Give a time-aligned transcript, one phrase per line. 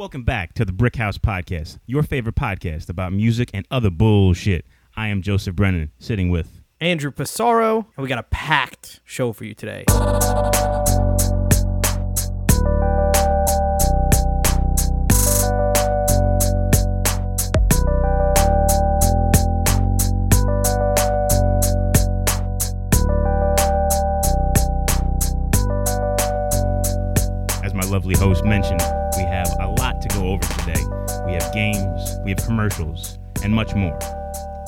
[0.00, 4.64] Welcome back to the Brick House Podcast, your favorite podcast about music and other bullshit.
[4.96, 9.44] I am Joseph Brennan, sitting with Andrew Passaro, and we got a packed show for
[9.44, 9.84] you today.
[27.62, 28.80] As my lovely host mentioned,
[30.32, 30.84] over today.
[31.26, 33.98] We have games, we have commercials, and much more.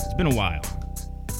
[0.00, 0.60] It's been a while.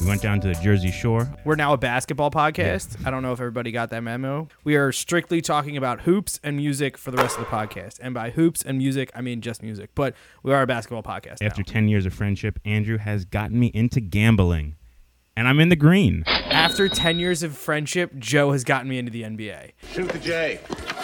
[0.00, 1.32] We went down to the Jersey Shore.
[1.44, 3.04] We're now a basketball podcast.
[3.06, 4.48] I don't know if everybody got that memo.
[4.64, 7.98] We are strictly talking about hoops and music for the rest of the podcast.
[8.00, 9.90] And by hoops and music, I mean just music.
[9.94, 11.42] But we are a basketball podcast.
[11.42, 11.72] After now.
[11.72, 14.76] 10 years of friendship, Andrew has gotten me into gambling.
[15.36, 16.24] And I'm in the green.
[16.26, 19.72] After 10 years of friendship, Joe has gotten me into the NBA.
[19.92, 20.60] Shoot the J.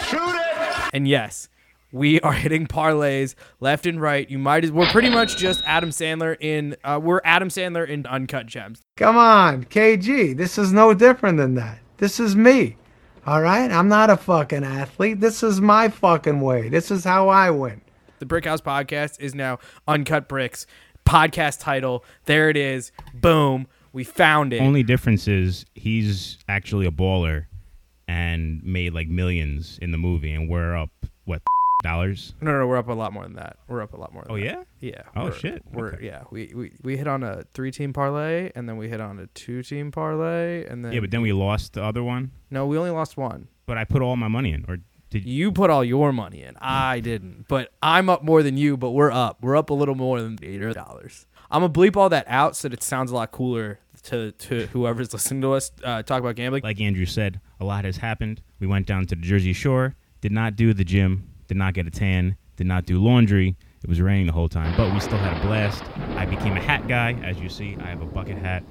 [0.07, 0.89] Shoot it!
[0.93, 1.49] And yes,
[1.91, 4.29] we are hitting parlays left and right.
[4.29, 8.05] You might as we're pretty much just Adam Sandler in uh, we're Adam Sandler in
[8.05, 8.81] Uncut Gems.
[8.97, 10.35] Come on, KG.
[10.35, 11.79] This is no different than that.
[11.97, 12.77] This is me.
[13.25, 13.69] All right?
[13.69, 15.19] I'm not a fucking athlete.
[15.19, 16.69] This is my fucking way.
[16.69, 17.81] This is how I win.
[18.19, 20.65] The Brick House podcast is now Uncut Bricks.
[21.05, 22.03] Podcast title.
[22.25, 22.91] There it is.
[23.13, 23.67] Boom.
[23.93, 24.61] We found it.
[24.61, 27.45] Only difference is he's actually a baller
[28.07, 30.89] and made like millions in the movie, and we're up,
[31.25, 31.41] what,
[31.83, 32.33] dollars?
[32.41, 33.57] no, no, no, we're up a lot more than that.
[33.67, 34.23] We're up a lot more.
[34.23, 34.43] Than Oh, that.
[34.43, 34.63] yeah?
[34.79, 35.01] Yeah.
[35.15, 35.63] Oh, we're- shit.
[35.71, 36.05] We're Okay.
[36.05, 36.23] yeah.
[36.31, 39.27] We, we we hit on a three team parlay, and then we hit on a
[39.27, 42.31] two team parlay, and then Yeah, but then we lost the other one.
[42.51, 43.47] no, we only lost one.
[43.65, 44.77] But I put all my money in, or
[45.09, 45.51] did you?
[45.51, 46.55] Put all your money in.
[46.59, 47.45] I didn't.
[47.47, 49.37] But I'm up more than you, but we're up.
[49.41, 51.25] We're up a little more than eight dollars.
[51.51, 54.67] I'm gonna bleep all that out so that it sounds a lot cooler to, to
[54.67, 56.61] whoever's listening to us uh, talk about gambling.
[56.63, 58.41] Like Andrew said, a lot has happened.
[58.59, 61.87] We went down to the Jersey Shore, did not do the gym, did not get
[61.87, 63.57] a tan, did not do laundry.
[63.83, 65.83] It was raining the whole time, but we still had a blast.
[66.15, 67.13] I became a hat guy.
[67.23, 68.63] As you see, I have a bucket hat,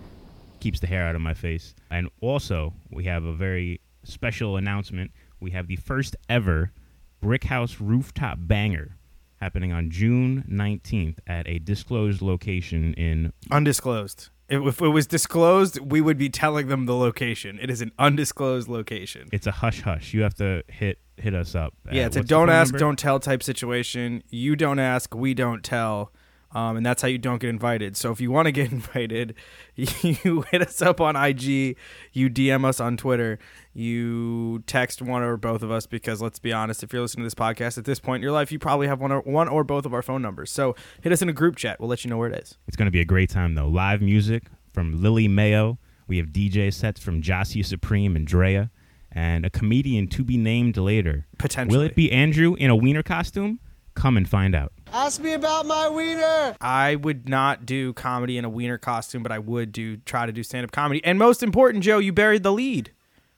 [0.61, 1.75] keeps the hair out of my face.
[1.91, 5.11] And also, we have a very special announcement.
[5.41, 6.73] We have the first ever
[7.21, 8.97] Brick House rooftop banger
[9.41, 14.29] happening on June 19th at a disclosed location in Undisclosed.
[14.49, 17.59] If, it was disclosed, we would be telling them the location.
[17.61, 19.29] It is an undisclosed location.
[19.31, 20.15] it's a hush hush.
[20.15, 21.75] You have to hit hit us up.
[21.91, 22.79] Yeah, it's a what's the don't phone ask, number?
[22.79, 24.23] don't tell type situation.
[24.31, 26.13] You don't ask, we don't tell.
[26.53, 27.97] Um, and that's how you don't get invited.
[27.97, 29.35] So if you want to get invited,
[29.75, 31.77] you hit us up on IG,
[32.13, 33.39] you DM us on Twitter,
[33.75, 37.27] you text one or both of us because let's be honest, if you're listening to
[37.27, 39.63] this podcast at this point in your life, you probably have one or one or
[39.63, 40.51] both of our phone numbers.
[40.51, 41.79] So hit us in a group chat.
[41.81, 42.57] We'll let you know where it is.
[42.67, 43.69] It's going to be a great time though.
[43.69, 45.79] Live music from Lily Mayo.
[46.07, 48.71] We have DJ sets from Jossie Supreme and Drea,
[49.13, 51.27] and a comedian to be named later.
[51.37, 51.77] Potentially.
[51.77, 53.61] Will it be Andrew in a wiener costume?
[53.95, 54.73] Come and find out.
[54.93, 56.57] Ask me about my wiener.
[56.61, 60.33] I would not do comedy in a wiener costume, but I would do try to
[60.33, 61.05] do stand up comedy.
[61.05, 62.93] And most important, Joe, you buried the lead.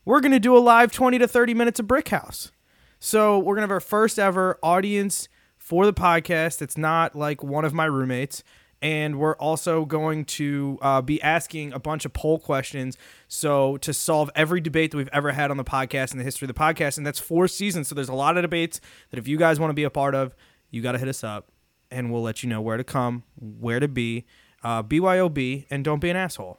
[0.05, 2.53] We're gonna do a live twenty to thirty minutes of Brick House.
[3.01, 5.29] So we're gonna have our first ever audience
[5.59, 6.63] for the podcast.
[6.63, 8.45] It's not like one of my roommates.
[8.83, 12.97] And we're also going to uh, be asking a bunch of poll questions.
[13.29, 16.47] So, to solve every debate that we've ever had on the podcast in the history
[16.47, 17.89] of the podcast, and that's four seasons.
[17.89, 20.15] So, there's a lot of debates that if you guys want to be a part
[20.15, 20.35] of,
[20.71, 21.51] you got to hit us up
[21.91, 24.25] and we'll let you know where to come, where to be.
[24.63, 26.59] Uh, BYOB, and don't be an asshole.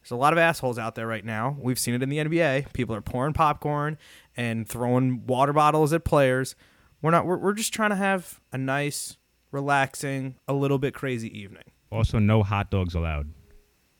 [0.00, 1.56] There's a lot of assholes out there right now.
[1.60, 2.72] We've seen it in the NBA.
[2.72, 3.98] People are pouring popcorn
[4.36, 6.56] and throwing water bottles at players.
[7.02, 7.26] We're not.
[7.26, 9.16] We're, we're just trying to have a nice,
[9.52, 11.64] relaxing, a little bit crazy evening.
[11.90, 13.28] Also, no hot dogs allowed.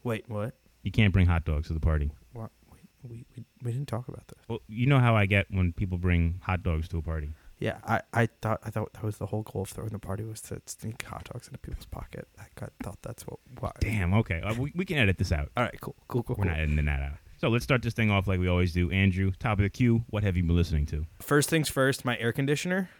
[0.03, 0.55] Wait, what?
[0.83, 2.11] You can't bring hot dogs to the party.
[2.33, 2.51] What?
[2.73, 4.39] We, we, we, we didn't talk about this.
[4.49, 7.31] Well, you know how I get when people bring hot dogs to a party.
[7.63, 10.25] Yeah, I, I thought I thought that was the whole goal of throwing the party
[10.25, 12.27] was to sneak hot dogs into people's pocket.
[12.37, 13.39] I got, thought that's what.
[13.61, 14.13] what Damn.
[14.15, 15.51] Okay, uh, we, we can edit this out.
[15.57, 16.35] All right, cool, cool, cool.
[16.37, 16.53] We're cool.
[16.53, 17.19] not editing that out.
[17.39, 18.91] So let's start this thing off like we always do.
[18.91, 20.05] Andrew, top of the queue.
[20.11, 21.07] What have you been listening to?
[21.21, 22.91] First things first, my air conditioner,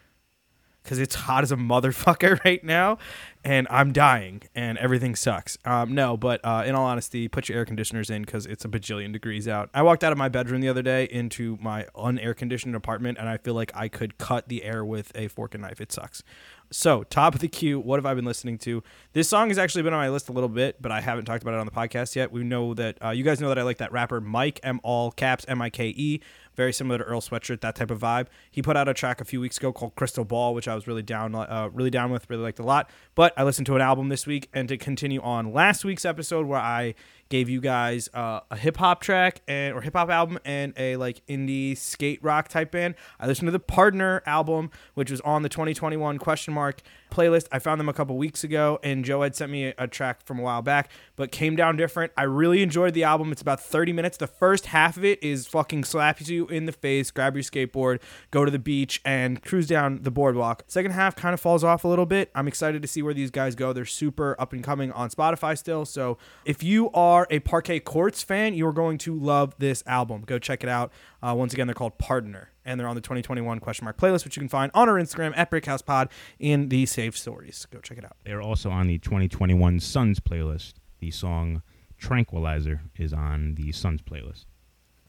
[0.83, 2.97] because it's hot as a motherfucker right now,
[3.43, 5.57] and I'm dying, and everything sucks.
[5.65, 8.67] Um, no, but uh, in all honesty, put your air conditioners in because it's a
[8.67, 9.69] bajillion degrees out.
[9.73, 13.27] I walked out of my bedroom the other day into my unair conditioned apartment, and
[13.27, 15.81] I feel like I could cut the air with a fork and knife.
[15.81, 16.23] It sucks.
[16.71, 18.81] So, top of the queue, what have I been listening to?
[19.13, 21.43] This song has actually been on my list a little bit, but I haven't talked
[21.43, 22.31] about it on the podcast yet.
[22.31, 25.11] We know that uh, you guys know that I like that rapper Mike M all
[25.11, 26.21] caps M I K E,
[26.55, 28.27] very similar to Earl Sweatshirt, that type of vibe.
[28.51, 30.87] He put out a track a few weeks ago called Crystal Ball, which I was
[30.87, 32.89] really down, uh, really down with, really liked a lot.
[33.15, 36.45] But I listened to an album this week, and to continue on last week's episode
[36.45, 36.95] where I
[37.29, 40.97] gave you guys uh, a hip hop track and or hip hop album and a
[40.97, 42.93] like indie skate rock type band.
[43.19, 46.81] I listened to the Partner album, which was on the 2021 question mark
[47.13, 47.47] playlist.
[47.51, 50.39] I found them a couple weeks ago, and Joe had sent me a, track from
[50.39, 52.11] a while back, but came down different.
[52.17, 53.31] I really enjoyed the album.
[53.31, 54.17] It's about 30 minutes.
[54.17, 58.01] The first half of it is fucking slaps you in the face, grab your skateboard,
[58.31, 60.63] go to the beach, and cruise down the boardwalk.
[60.67, 62.31] Second half kind of falls off a little bit.
[62.33, 63.73] I'm excited to see where these guys go.
[63.73, 65.85] They're super up and coming on Spotify still.
[65.85, 70.23] So if you are a Parquet Courts fan, you are going to love this album.
[70.25, 70.91] Go check it out.
[71.21, 74.35] Uh, once again, they're called Partner, and they're on the 2021 question mark playlist, which
[74.35, 77.65] you can find on our Instagram at Brickhouse Pod in the Save Stories.
[77.71, 78.17] Go check it out.
[78.25, 80.73] They're also on the 2021 Suns playlist.
[80.99, 81.61] The song
[81.97, 84.45] Tranquilizer is on the Suns playlist.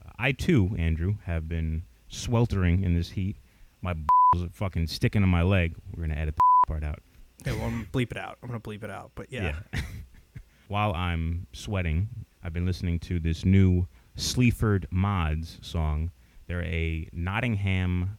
[0.04, 3.36] Uh, I too, Andrew, have been sweltering in this heat.
[3.82, 5.74] My balls are fucking sticking to my leg.
[5.96, 7.00] We're gonna edit the part out.
[7.42, 8.38] Okay, well, I'm gonna bleep it out.
[8.42, 9.12] I'm gonna bleep it out.
[9.14, 9.56] But yeah,
[10.68, 12.08] While I'm sweating,
[12.42, 13.86] I've been listening to this new
[14.16, 16.10] Sleaford Mods song.
[16.46, 18.18] They're a Nottingham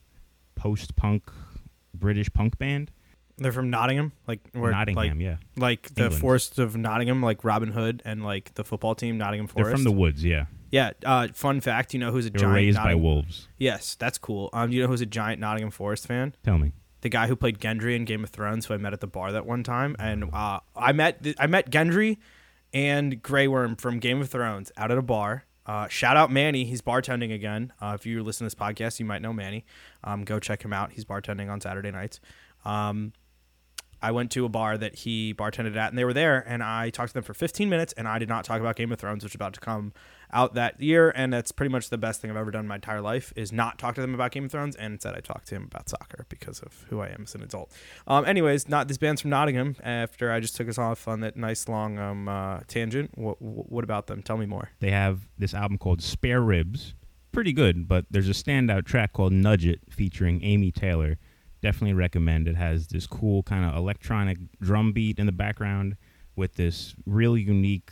[0.56, 1.32] post-punk
[1.94, 2.92] British punk band.
[3.38, 5.38] they're from Nottingham, like where, Nottingham, like, yeah.
[5.58, 9.68] like the Forest of Nottingham, like Robin Hood and like the football team Nottingham Forest.
[9.68, 10.46] They're from the woods, yeah.
[10.72, 10.92] yeah.
[11.06, 13.48] Uh, fun fact: you know who's a They giant raised by wolves.
[13.58, 14.50] Yes, that's cool.
[14.54, 16.34] Um, you know who's a giant Nottingham Forest fan?
[16.44, 16.72] Tell me.
[17.02, 19.32] the guy who played Gendry in Game of Thrones, who I met at the bar
[19.32, 22.18] that one time, and uh, I met I met Gendry
[22.74, 25.46] and Grey Worm from Game of Thrones out at a bar.
[25.66, 27.74] Uh, shout out Manny, he's bartending again.
[27.82, 29.66] Uh, if you listen to this podcast, you might know Manny.
[30.04, 30.92] Um, go check him out.
[30.92, 32.20] He's bartending on Saturday nights.
[32.64, 33.14] Um,
[34.06, 36.92] I went to a bar that he bartended at, and they were there, and I
[36.92, 39.24] talked to them for 15 minutes, and I did not talk about Game of Thrones,
[39.24, 39.94] which is about to come
[40.32, 42.76] out that year, and that's pretty much the best thing I've ever done in my
[42.76, 45.48] entire life is not talk to them about Game of Thrones, and instead I talked
[45.48, 47.72] to him about soccer because of who I am as an adult.
[48.06, 49.76] Um, anyways, not this band's from Nottingham.
[49.82, 53.84] After I just took us off on that nice long um uh, tangent, what what
[53.84, 54.22] about them?
[54.22, 54.70] Tell me more.
[54.82, 56.94] They have this album called Spare Ribs.
[57.32, 61.18] Pretty good, but there's a standout track called Nudge It featuring Amy Taylor.
[61.66, 62.48] Definitely recommend.
[62.48, 65.98] It has this cool kind of electronic drum beat in the background
[66.36, 67.90] with this really unique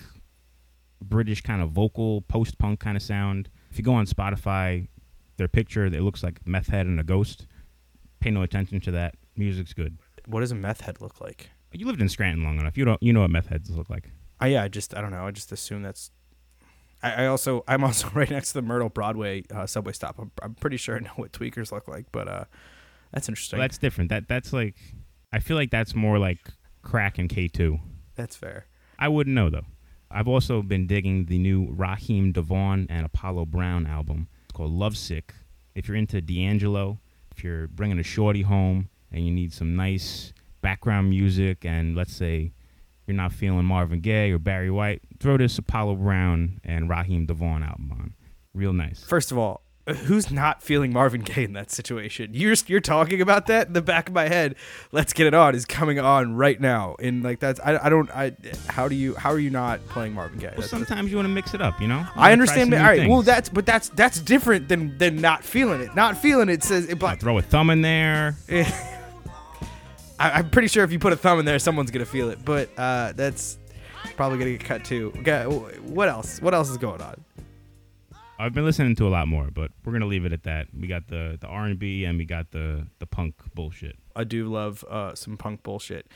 [1.02, 3.50] British kind of vocal post punk kind of sound.
[3.72, 4.90] If you go on Spotify,
[5.38, 7.48] their picture it looks like meth head and a ghost.
[8.20, 9.16] Pay no attention to that.
[9.36, 9.98] Music's good.
[10.28, 11.50] What does a meth head look like?
[11.72, 12.78] You lived in Scranton long enough.
[12.78, 14.12] You don't you know what meth heads look like.
[14.40, 15.26] I yeah, I just I don't know.
[15.26, 16.12] I just assume that's.
[17.02, 20.20] I, I also I'm also right next to the Myrtle Broadway uh, subway stop.
[20.20, 22.46] I'm, I'm pretty sure I know what tweakers look like, but uh,
[23.14, 23.60] that's interesting.
[23.60, 24.10] Well, that's different.
[24.10, 24.76] That that's like
[25.32, 26.40] I feel like that's more like
[26.82, 27.80] crack and K two.
[28.16, 28.66] that's fair.
[29.00, 29.66] I wouldn't know though.
[30.12, 34.28] I've also been digging the new Raheem DeVaughn and Apollo Brown album.
[34.46, 35.34] It's called Lovesick.
[35.74, 37.00] If you're into D'Angelo,
[37.36, 40.32] if you're bringing a shorty home and you need some nice
[40.62, 42.54] background music, and let's say
[43.08, 47.64] you're not feeling Marvin Gaye or Barry White, throw this Apollo Brown and Raheem DeVaughn
[47.64, 48.14] album on.
[48.54, 49.04] Real nice.
[49.04, 52.30] First of all, who's not feeling Marvin Gaye in that situation?
[52.34, 54.56] You're you're talking about that in the back of my head.
[54.92, 56.96] Let's get it on is coming on right now.
[57.00, 58.32] And like that's I, I don't I
[58.70, 60.48] how do you how are you not playing Marvin Gaye?
[60.48, 62.00] Well, That's- sometimes you want to mix it up, you know.
[62.00, 62.62] You I understand.
[62.62, 63.10] some that- new All right.
[63.10, 65.94] Well, that's but that's that's different than than not feeling it.
[65.96, 66.90] Not feeling it says.
[66.90, 68.38] I But throw a thumb in there.
[70.20, 72.44] I, I'm pretty sure if you put a thumb in there, someone's gonna feel it.
[72.46, 73.58] But uh, that's
[74.16, 75.12] probably gonna get cut too.
[75.20, 75.44] Okay.
[75.46, 76.42] What else?
[76.42, 77.24] What else is going on?
[78.40, 80.68] I've been listening to a lot more, but we're gonna leave it at that.
[80.78, 83.98] We got the the R and B and we got the the punk bullshit.
[84.16, 86.08] I do love uh, some punk bullshit.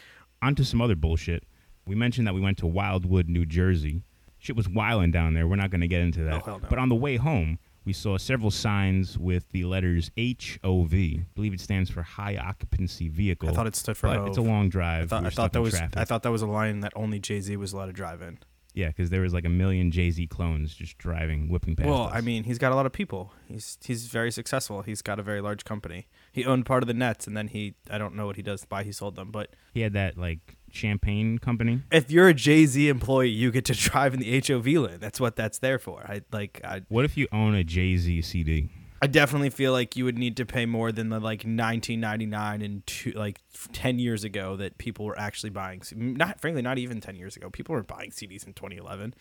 [0.42, 1.44] On to some other bullshit.
[1.86, 4.04] We mentioned that we went to Wildwood, New Jersey.
[4.40, 5.48] Shit was wilding down there.
[5.48, 6.42] We're not gonna get into that.
[6.42, 6.68] Oh, hell no.
[6.70, 10.94] But on the way home, we saw several signs with the letters HOV.
[10.94, 13.50] I believe it stands for High Occupancy Vehicle.
[13.50, 15.06] I thought it stood for but it's a long drive.
[15.06, 15.98] I thought, We I thought that was traffic.
[15.98, 18.40] I thought that was a line that only Jay Z was allowed to drive in.
[18.78, 22.04] Yeah, because there was like a million Jay Z clones just driving, whipping past Well,
[22.04, 22.12] us.
[22.14, 23.34] I mean, he's got a lot of people.
[23.48, 24.84] He's he's very successful.
[24.84, 26.06] He's got a very large company.
[26.32, 28.66] He owned part of the Nets, and then he I don't know what he does
[28.70, 29.32] why he sold them.
[29.32, 31.82] But he had that like champagne company.
[31.92, 35.00] if you're a Jay Z employee, you get to drive in the HOV lane.
[35.00, 36.02] That's what that's there for.
[36.08, 38.70] I like I What if you own a Jay Z CD?
[39.02, 42.88] I definitely feel like you would need to pay more than the like 1999 and
[42.88, 43.42] two, like
[43.74, 45.82] 10 years ago that people were actually buying.
[45.96, 47.50] Not frankly, not even 10 years ago.
[47.50, 49.14] People weren't buying CDs in 2011.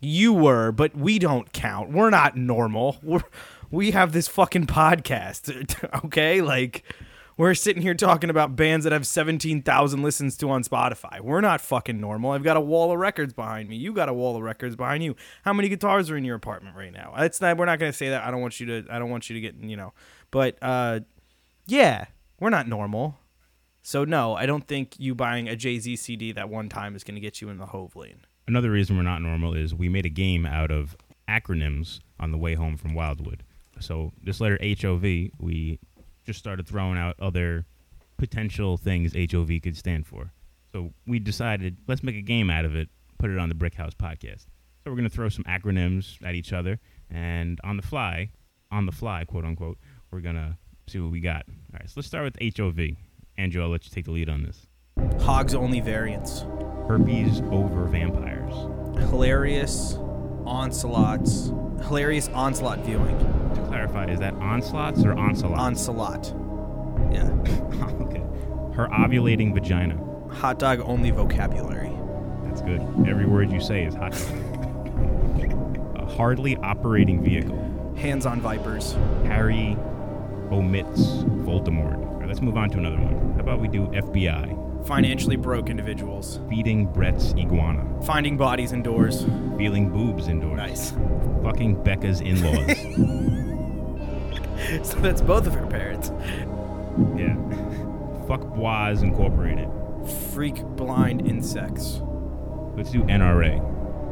[0.00, 1.90] You were, but we don't count.
[1.90, 2.98] We're not normal.
[3.02, 3.22] We're
[3.70, 5.48] we have this fucking podcast.
[6.04, 6.84] Okay, like
[7.38, 11.20] we're sitting here talking about bands that have 17,000 listens to on Spotify.
[11.20, 12.32] We're not fucking normal.
[12.32, 13.76] I've got a wall of records behind me.
[13.76, 15.14] You got a wall of records behind you.
[15.44, 17.14] How many guitars are in your apartment right now?
[17.16, 18.24] It's not we're not going to say that.
[18.24, 19.94] I don't want you to I don't want you to get, you know.
[20.32, 21.00] But uh
[21.66, 22.06] yeah,
[22.40, 23.16] we're not normal.
[23.82, 27.14] So no, I don't think you buying a Jay-Z CD that one time is going
[27.14, 28.22] to get you in the Hove lane.
[28.48, 30.96] Another reason we're not normal is we made a game out of
[31.28, 33.44] acronyms on the way home from Wildwood.
[33.80, 35.02] So this letter HOV,
[35.38, 35.78] we
[36.28, 37.64] just started throwing out other
[38.18, 40.30] potential things HOV could stand for.
[40.72, 43.74] So we decided let's make a game out of it, put it on the Brick
[43.74, 44.42] House podcast.
[44.84, 46.80] So we're gonna throw some acronyms at each other,
[47.10, 48.30] and on the fly,
[48.70, 49.78] on the fly, quote unquote,
[50.10, 51.46] we're gonna see what we got.
[51.48, 52.98] All right, so let's start with HOV.
[53.38, 54.66] Andrew, I'll let you take the lead on this.
[55.22, 56.44] Hogs only variants.
[56.88, 58.52] Herpes over vampires.
[59.08, 59.98] Hilarious
[60.48, 61.52] onslaughts.
[61.86, 63.16] Hilarious onslaught viewing.
[63.54, 65.60] To clarify, is that onslaughts or onslaughts?
[65.60, 66.34] Onslaught.
[67.12, 67.30] Yeah.
[68.00, 68.22] okay.
[68.74, 69.98] Her ovulating vagina.
[70.32, 71.92] Hot dog only vocabulary.
[72.44, 72.80] That's good.
[73.08, 75.96] Every word you say is hot dog.
[75.96, 77.64] a hardly operating vehicle.
[77.96, 78.92] Hands on vipers.
[79.24, 79.76] Harry
[80.50, 81.00] omits
[81.44, 81.96] Voldemort.
[81.96, 83.34] All right, let's move on to another one.
[83.34, 84.67] How about we do FBI?
[84.84, 86.40] Financially broke individuals.
[86.48, 87.84] Feeding Brett's iguana.
[88.04, 89.24] Finding bodies indoors.
[89.58, 90.56] Feeling boobs indoors.
[90.56, 90.92] Nice.
[91.42, 93.34] Fucking Becca's in laws.
[94.82, 96.10] So that's both of her parents.
[97.16, 97.36] yeah.
[98.26, 99.68] Fuck Bois Incorporated.
[100.34, 102.00] Freak blind insects.
[102.76, 103.62] Let's do NRA.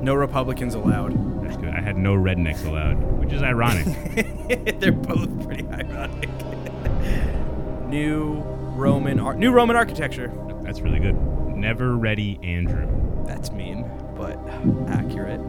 [0.02, 1.42] No Republicans allowed.
[1.44, 1.70] That's good.
[1.74, 3.86] I had no rednecks allowed, which is ironic.
[4.80, 6.30] They're both pretty ironic.
[7.88, 8.40] New
[8.76, 10.28] Roman ar- New Roman architecture.
[10.66, 11.14] That's really good.
[11.56, 12.86] Never ready Andrew.
[13.24, 14.38] That's mean, but
[14.88, 15.40] accurate.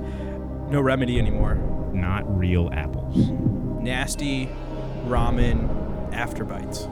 [0.69, 1.55] No remedy anymore.
[1.93, 3.29] Not real apples.
[3.81, 4.47] Nasty
[5.05, 6.87] ramen afterbites.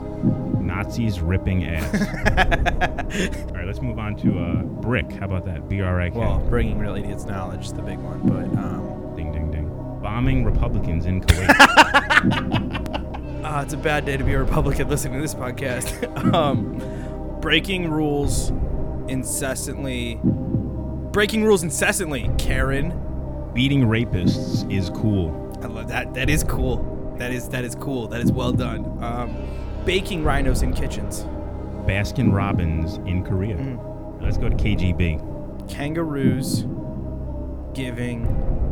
[0.60, 1.94] Nazis ripping ass.
[3.50, 5.12] All right, let's move on to uh, Brick.
[5.12, 5.70] How about that?
[5.70, 6.18] B R I K.
[6.18, 9.70] Well, bringing real idiots knowledge is the big one, but um, Ding, ding, ding.
[10.02, 11.48] Bombing Republicans in Kuwait.
[13.46, 16.34] ah, it's a bad day to be a Republican listening to this podcast.
[16.34, 16.78] um,
[17.46, 18.50] breaking rules
[19.08, 20.20] incessantly.
[20.24, 22.90] Breaking rules incessantly, Karen.
[23.54, 25.56] Beating rapists is cool.
[25.62, 26.16] I love that.
[26.16, 27.16] That is cool.
[27.20, 28.08] That is that is cool.
[28.08, 28.98] That is well done.
[29.04, 29.38] Um,
[29.86, 31.26] baking rhinos in kitchens.
[31.86, 33.58] Baskin Robbins in Korea.
[34.20, 35.70] Let's go to KGB.
[35.70, 36.66] Kangaroos
[37.76, 38.24] giving.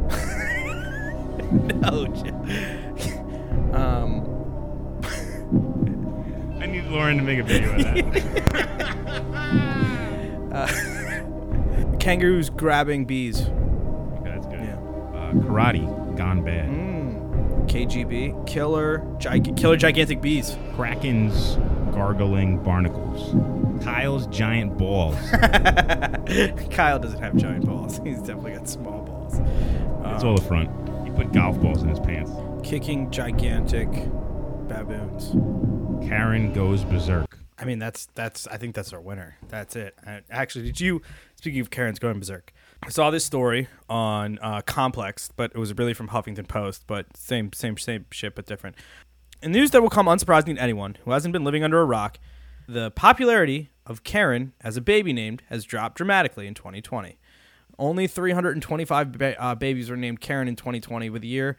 [1.80, 2.83] no.
[6.94, 7.78] Lauren to make a video of
[10.52, 11.98] that.
[12.00, 13.42] kangaroos grabbing bees.
[13.42, 13.50] okay,
[14.26, 14.60] that's good.
[14.60, 14.76] Yeah.
[15.16, 16.70] Uh, karate gone bad.
[16.70, 17.68] Mm.
[17.68, 20.52] KGB killer gig- killer gigantic bees.
[20.76, 21.56] Krakens
[21.94, 23.34] gargling barnacles.
[23.84, 25.16] Kyle's giant balls.
[26.72, 28.00] Kyle doesn't have giant balls.
[28.04, 29.40] He's definitely got small balls.
[29.40, 30.70] It's Um, all the front.
[31.06, 32.32] He put golf balls in his pants.
[32.64, 33.90] kicking gigantic
[34.68, 35.32] baboons.
[36.08, 37.38] Karen goes berserk.
[37.58, 38.48] I mean, that's that's.
[38.48, 39.38] I think that's our winner.
[39.48, 39.96] That's it.
[40.06, 41.02] Uh, Actually, did you?
[41.36, 42.52] Speaking of Karen's going berserk,
[42.84, 46.84] I saw this story on uh, Complex, but it was really from Huffington Post.
[46.88, 48.76] But same, same, same shit, but different.
[49.42, 52.18] In news that will come unsurprising to anyone who hasn't been living under a rock,
[52.68, 57.18] the popularity of Karen as a baby named has dropped dramatically in 2020.
[57.80, 61.58] Only 325 ba- uh, babies were named Karen in 2020, with a year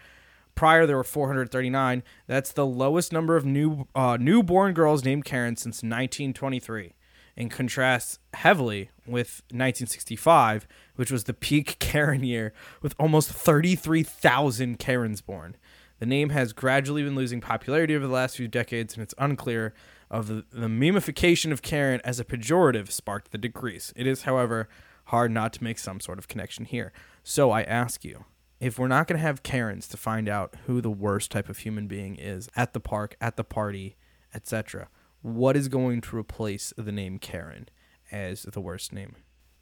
[0.54, 2.02] prior there were 439.
[2.26, 6.94] That's the lowest number of new uh, newborn girls named Karen since 1923.
[7.36, 15.20] In contrast heavily with 1965, which was the peak Karen year, with almost 33,000 Karens
[15.20, 15.56] born.
[15.98, 19.74] The name has gradually been losing popularity over the last few decades, and it's unclear
[20.10, 23.92] of the, the memification of Karen as a pejorative sparked the decrease.
[23.96, 24.68] It is, however,
[25.06, 26.92] hard not to make some sort of connection here.
[27.22, 28.24] So I ask you,
[28.60, 31.58] if we're not going to have Karens to find out who the worst type of
[31.58, 33.96] human being is at the park, at the party,
[34.34, 34.88] etc.,
[35.22, 37.68] what is going to replace the name Karen
[38.12, 39.16] as the worst name?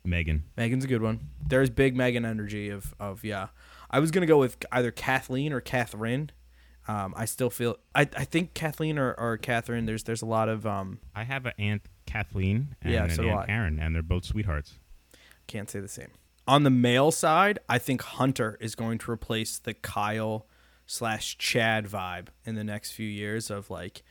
[0.04, 0.44] Megan.
[0.56, 1.28] Megan's a good one.
[1.46, 3.49] There's big Megan energy of of yeah.
[3.90, 6.30] I was gonna go with either Kathleen or Catherine.
[6.88, 9.87] Um, I still feel I, I think Kathleen or, or Catherine.
[9.87, 13.28] There's there's a lot of um I have an aunt Kathleen and Yeah, an so
[13.28, 14.80] aunt Karen, and they're both sweethearts.
[15.46, 16.08] can't say the same.
[16.46, 20.46] On the male side, I think Hunter is going to replace the Kyle
[20.87, 24.02] slash Chad vibe in the next few years of like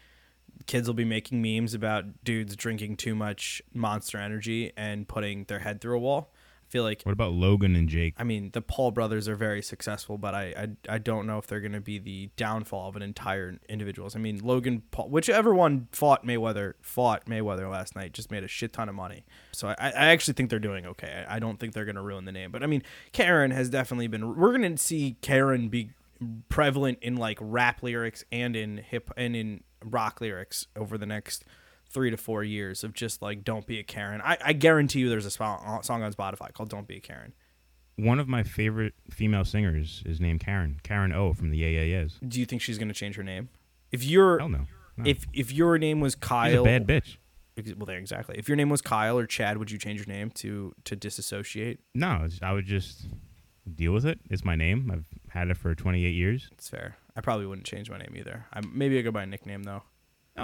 [0.66, 5.60] kids will be making memes about dudes drinking too much monster energy and putting their
[5.60, 6.32] head through a wall.
[6.72, 8.14] Feel like What about Logan and Jake?
[8.18, 10.54] I mean, the Paul brothers are very successful, but I
[10.88, 14.16] I, I don't know if they're going to be the downfall of an entire individuals.
[14.16, 18.48] I mean, Logan Paul, whichever one fought Mayweather, fought Mayweather last night, just made a
[18.48, 19.26] shit ton of money.
[19.52, 21.26] So I, I actually think they're doing okay.
[21.28, 22.52] I, I don't think they're going to ruin the name.
[22.52, 24.38] But I mean, Karen has definitely been.
[24.38, 25.90] We're going to see Karen be
[26.48, 31.44] prevalent in like rap lyrics and in hip and in rock lyrics over the next
[31.92, 34.22] three to four years of just like don't be a Karen.
[34.24, 37.34] I, I guarantee you there's a song on Spotify called Don't Be a Karen.
[37.98, 40.80] One of my favorite female singers is named Karen.
[40.84, 42.14] Karen O from the AAS.
[42.28, 43.50] Do you think she's gonna change her name?
[43.92, 44.68] If your Hell no.
[44.98, 45.04] no.
[45.06, 47.18] if if your name was kyle She's a bad bitch.
[47.78, 48.38] well, there exactly.
[48.38, 51.80] If your name was Kyle or Chad, would you change your name to to disassociate?
[51.94, 53.08] No, I would just
[53.76, 54.20] deal with it.
[54.30, 54.90] It's my name.
[54.92, 56.48] I've had it for 28 years.
[56.54, 56.96] It's fair.
[57.16, 58.46] I probably wouldn't change my name either.
[58.54, 59.84] I maybe I go by a nickname though.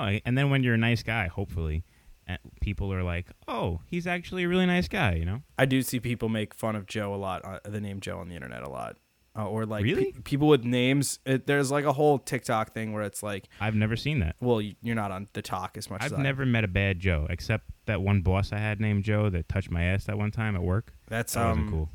[0.05, 1.83] No, and then when you're a nice guy, hopefully,
[2.29, 5.41] uh, people are like, "Oh, he's actually a really nice guy," you know?
[5.57, 8.27] I do see people make fun of Joe a lot, uh, the name Joe on
[8.29, 8.97] the internet a lot,
[9.37, 10.11] uh, or like Really?
[10.11, 11.19] pe- people with names.
[11.25, 14.35] It, there's like a whole TikTok thing where it's like, I've never seen that.
[14.41, 16.23] well, you're not on the talk as much as I've I.
[16.23, 19.71] never met a bad Joe, except that one boss I had named Joe that touched
[19.71, 20.93] my ass that one time at work.
[21.07, 21.49] That's That um.
[21.49, 21.89] wasn't cool.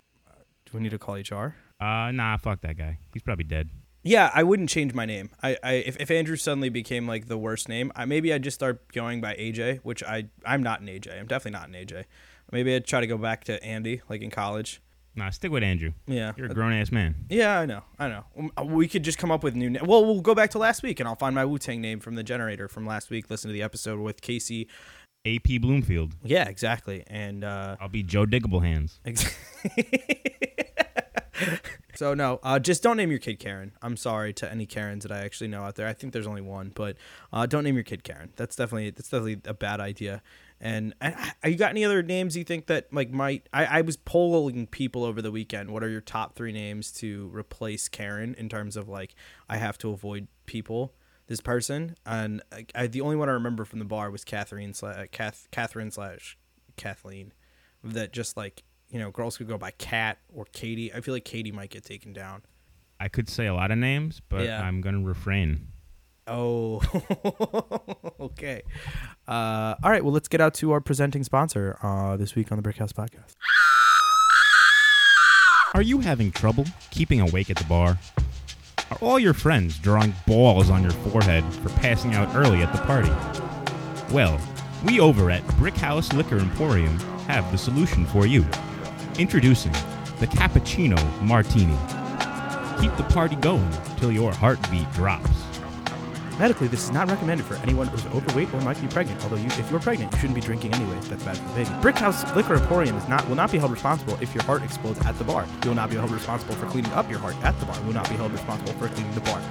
[0.67, 1.55] Do we need to call HR?
[1.79, 2.99] Uh, nah, fuck that guy.
[3.13, 3.69] He's probably dead.
[4.05, 5.31] Yeah, I wouldn't change my name.
[5.43, 8.55] I, I if, if Andrew suddenly became like the worst name, I, maybe I'd just
[8.57, 11.19] start going by AJ, which I I'm not an AJ.
[11.21, 12.05] I'm definitely not an AJ.
[12.51, 14.83] Maybe I'd try to go back to Andy, like in college.
[15.15, 15.93] Nah, stick with Andrew.
[16.07, 17.15] Yeah, You're a grown ass man.
[17.29, 18.25] yeah, I know, I know.
[18.57, 19.69] Um, We could just come up with new.
[19.71, 22.01] Na- well, we'll go back to last week, and I'll find my Wu Tang name
[22.01, 23.29] from the generator from last week.
[23.31, 24.69] Listen to the episode with Casey.
[25.27, 26.15] AP Bloomfield.
[26.25, 27.05] Yeah, exactly.
[27.07, 28.99] And uh, I'll be Joe Diggable Hands.
[29.05, 29.37] Ex-
[31.95, 33.73] so no, uh, just don't name your kid Karen.
[33.83, 35.87] I'm sorry to any Karens that I actually know out there.
[35.87, 36.97] I think there's only one, but
[37.33, 38.33] uh, don't name your kid Karen.
[38.37, 40.23] That's definitely that's definitely a bad idea.
[40.61, 43.49] And, and uh, you got any other names you think that like might?
[43.53, 45.71] I, I was polling people over the weekend.
[45.71, 49.15] What are your top three names to replace Karen in terms of like
[49.49, 50.95] I have to avoid people
[51.27, 51.97] this person?
[52.07, 55.49] And I, I, the only one I remember from the bar was Catherine slash Kath,
[55.51, 56.39] Catherine slash
[56.77, 57.33] Kathleen
[57.83, 60.93] that just like you know girls could go by Kat or Katie.
[60.93, 62.43] I feel like Katie might get taken down.
[63.01, 64.63] I could say a lot of names, but Yeah.
[64.63, 65.67] I'm gonna refrain.
[66.29, 66.81] Oh,
[68.21, 68.63] okay.
[69.27, 70.05] Uh, all right.
[70.05, 73.33] Well, let's get out to our presenting sponsor uh, this week on the Brickhouse Podcast.
[75.75, 77.99] Are you having trouble keeping awake at the bar?
[78.91, 82.83] Are all your friends drawing balls on your forehead for passing out early at the
[82.83, 83.11] party?
[84.15, 84.39] Well,
[84.85, 88.45] we over at Brickhouse Liquor Emporium have the solution for you.
[89.19, 89.73] Introducing
[90.21, 91.77] the Cappuccino Martini.
[92.81, 95.29] Keep the party going till your heartbeat drops.
[96.39, 99.23] Medically, this is not recommended for anyone who's overweight or might be pregnant.
[99.23, 100.99] Although, you, if you're pregnant, you shouldn't be drinking anyway.
[101.03, 101.71] That's bad for the baby.
[101.83, 105.19] Brickhouse Liquor Emporium is not will not be held responsible if your heart explodes at
[105.19, 105.47] the bar.
[105.63, 107.79] You will not be held responsible for cleaning up your heart at the bar.
[107.81, 109.43] You will not be held responsible for cleaning the bar.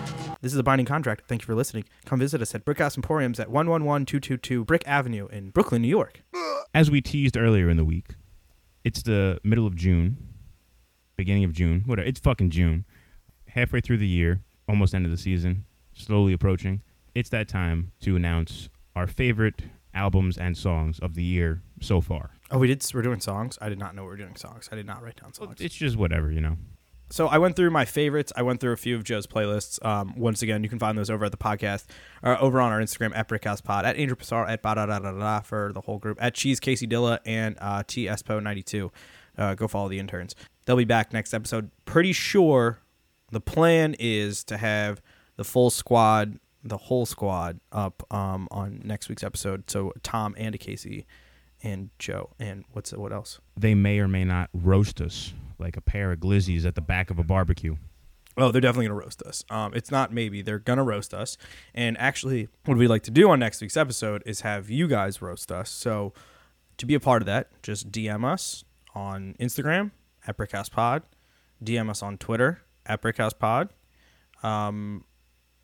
[0.41, 1.25] This is a binding contract.
[1.27, 1.85] Thank you for listening.
[2.05, 6.23] Come visit us at Brickhouse Emporiums at 111222 Brick Avenue in Brooklyn, New York.
[6.73, 8.15] As we teased earlier in the week,
[8.83, 10.17] it's the middle of June,
[11.17, 12.07] beginning of June, whatever.
[12.07, 12.85] It's fucking June.
[13.47, 16.81] Halfway through the year, almost end of the season, slowly approaching.
[17.13, 19.63] It's that time to announce our favorite
[19.93, 22.31] albums and songs of the year so far.
[22.49, 22.85] Oh, we did.
[22.93, 23.57] We're doing songs.
[23.61, 24.69] I did not know we were doing songs.
[24.71, 25.59] I did not write down songs.
[25.59, 26.57] It's just whatever, you know.
[27.11, 28.31] So I went through my favorites.
[28.37, 29.83] I went through a few of Joe's playlists.
[29.85, 31.85] Um, once again, you can find those over at the podcast,
[32.23, 34.99] or over on our Instagram at Brickhouse Pod, at Andrew Pissar, at da da da
[34.99, 38.91] da for the whole group, at Cheese Casey Dilla and uh, T Espo ninety two.
[39.37, 40.35] Uh, go follow the interns.
[40.65, 41.69] They'll be back next episode.
[41.85, 42.79] Pretty sure
[43.31, 45.01] the plan is to have
[45.35, 49.69] the full squad, the whole squad, up um, on next week's episode.
[49.69, 51.05] So Tom and Casey
[51.63, 53.39] and Joe and what's what else?
[53.57, 57.09] They may or may not roast us like a pair of glizzies at the back
[57.09, 57.77] of a barbecue.
[58.37, 59.43] Oh, they're definitely gonna roast us.
[59.49, 61.37] Um, it's not maybe they're gonna roast us.
[61.73, 65.21] And actually, what we'd like to do on next week's episode is have you guys
[65.21, 65.69] roast us.
[65.69, 66.13] So
[66.77, 68.63] to be a part of that, just DM us
[68.95, 69.91] on Instagram
[70.25, 71.03] at BrickHousePod,
[71.63, 73.69] DM us on Twitter at BrickHousePod,
[74.43, 75.03] Um,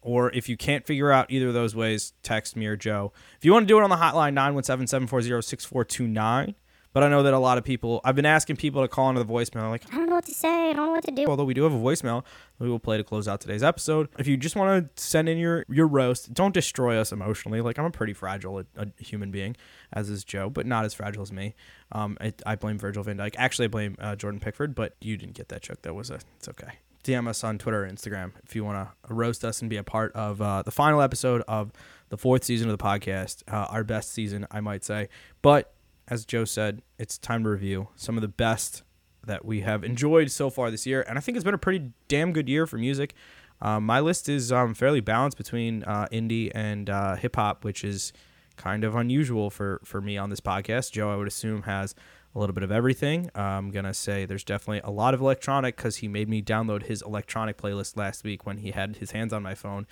[0.01, 3.11] or if you can't figure out either of those ways, text me or Joe.
[3.37, 6.55] If you want to do it on the hotline, 917 740 6429.
[6.97, 9.23] But I know that a lot of people, I've been asking people to call into
[9.23, 10.71] the voicemail, like, I don't know what to say.
[10.71, 11.27] I don't know what to do.
[11.27, 12.23] although we do have a voicemail
[12.57, 14.09] we will play to close out today's episode.
[14.17, 17.61] If you just want to send in your your roast don't destroy us emotionally.
[17.61, 19.55] Like i'm a pretty fragile a, a human being
[19.93, 21.53] as is joe but not as fragile as me.
[21.91, 23.35] Um i, I blame Virgil van Dijk.
[23.37, 25.83] Actually i blame uh, jordan pickford but you didn't get that joke.
[25.83, 26.79] That was a it's okay.
[27.03, 29.83] Dm us on twitter or instagram if you want to roast us and be a
[29.83, 31.71] part of uh, the final episode of
[32.09, 35.09] the fourth season of the podcast uh, our best season i might say.
[35.43, 35.73] But
[36.07, 38.83] as joe said it's time to review some of the best
[39.27, 41.91] that we have enjoyed so far this year, and I think it's been a pretty
[42.07, 43.13] damn good year for music.
[43.61, 47.83] Um, my list is um, fairly balanced between uh, indie and uh, hip hop, which
[47.83, 48.13] is
[48.55, 50.91] kind of unusual for for me on this podcast.
[50.91, 51.93] Joe, I would assume, has
[52.35, 53.29] a little bit of everything.
[53.35, 57.01] I'm gonna say there's definitely a lot of electronic because he made me download his
[57.01, 59.87] electronic playlist last week when he had his hands on my phone.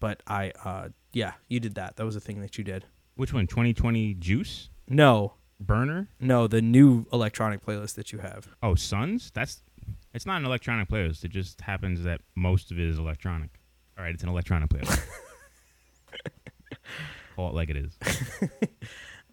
[0.00, 1.96] But I, uh, yeah, you did that.
[1.96, 2.84] That was a thing that you did.
[3.14, 3.46] Which one?
[3.46, 4.70] 2020 Juice?
[4.88, 6.08] No, Burner?
[6.20, 8.48] no, the new electronic playlist that you have.
[8.62, 9.30] Oh, Sons?
[9.34, 9.62] That's
[10.12, 11.24] It's not an electronic playlist.
[11.24, 13.50] It just happens that most of it is electronic.
[13.96, 15.00] All right, it's an electronic playlist.
[17.36, 17.98] Call it like it is.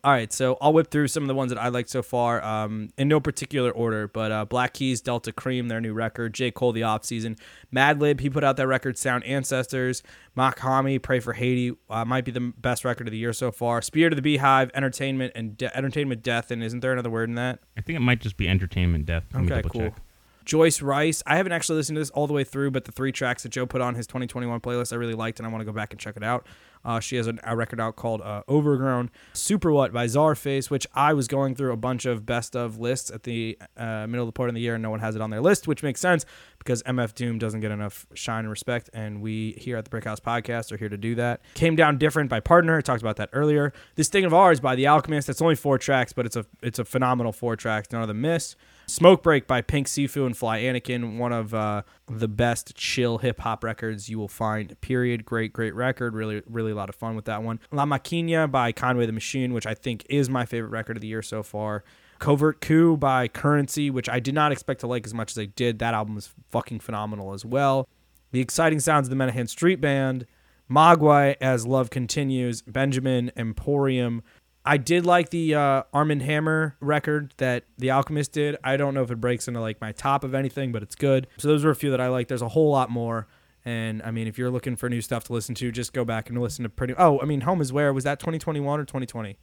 [0.03, 2.43] All right, so I'll whip through some of the ones that I liked so far,
[2.43, 4.07] um, in no particular order.
[4.07, 6.33] But uh, Black Keys, Delta Kream, their new record.
[6.33, 6.49] J.
[6.49, 7.35] Cole, The Off Season.
[7.71, 10.01] Madlib, he put out that record, Sound Ancestors.
[10.33, 13.81] Mach-Hommy, Pray for Haiti, uh, might be the best record of the year so far.
[13.83, 16.49] Spirit of the Beehive, Entertainment, and De- Entertainment Death.
[16.49, 17.59] And isn't there another word in that?
[17.77, 19.25] I think it might just be entertainment death.
[19.33, 19.81] Let me Okay, double cool.
[19.81, 19.95] check.
[20.45, 21.23] Joyce Wrice.
[21.25, 23.49] I haven't actually listened to this all the way through, but the three tracks that
[23.49, 25.91] Joe put on his 2021 playlist I really liked, and I want to go back
[25.91, 26.45] and check it out.
[26.83, 29.11] Uh, she has an, a record out called uh, Overgrown.
[29.33, 33.11] Super What by Czarface, which I was going through a bunch of best of lists
[33.11, 35.21] at the uh, middle of the part of the year, and no one has it
[35.21, 36.25] on their list, which makes sense
[36.57, 40.05] because MF Doom doesn't get enough shine and respect, and we here at the Brick
[40.05, 41.41] House Podcast are here to do that.
[41.53, 42.77] Came Down Different by Partner.
[42.77, 43.73] I talked about that earlier.
[43.95, 45.27] This Thing of Ours by The Alchemist.
[45.27, 47.91] That's only four tracks, but it's a it's a phenomenal four tracks.
[47.91, 48.55] None of them miss.
[48.91, 53.39] Smoke Break by Pink Siifu and Fly Anakin, one of uh, the best chill hip
[53.39, 54.79] hop records you will find.
[54.81, 55.23] Period.
[55.23, 56.13] Great, great record.
[56.13, 57.61] Really, really a lot of fun with that one.
[57.71, 61.07] La Maquina by Conway the Machine, which I think is my favorite record of the
[61.07, 61.85] year so far.
[62.19, 65.45] Covert Coup by Currency, which I did not expect to like as much as I
[65.45, 65.79] did.
[65.79, 67.87] That album is fucking phenomenal as well.
[68.31, 70.25] The Exciting Sounds of the Menahan Street Band,
[70.69, 74.21] Mogwai as Love Continues, Benjamin Emporium.
[74.65, 78.57] I did like the uh, Armand Hammer record that The Alchemist did.
[78.63, 81.27] I don't know if it breaks into like my top of anything, but it's good.
[81.37, 82.27] So those were a few that I like.
[82.27, 83.27] There's a whole lot more.
[83.65, 86.29] And I mean, if you're looking for new stuff to listen to, just go back
[86.29, 86.93] and listen to pretty.
[86.97, 89.33] Oh, I mean, Home is Where was that 2021 or 2020?